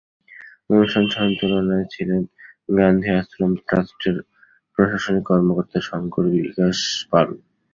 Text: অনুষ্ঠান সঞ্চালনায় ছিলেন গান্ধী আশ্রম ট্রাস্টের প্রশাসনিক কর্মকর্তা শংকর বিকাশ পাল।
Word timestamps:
অনুষ্ঠান 0.69 1.05
সঞ্চালনায় 1.17 1.87
ছিলেন 1.93 2.21
গান্ধী 2.77 3.09
আশ্রম 3.19 3.51
ট্রাস্টের 3.67 4.17
প্রশাসনিক 4.73 5.23
কর্মকর্তা 5.29 5.79
শংকর 5.89 6.25
বিকাশ 6.35 6.77
পাল। 7.11 7.29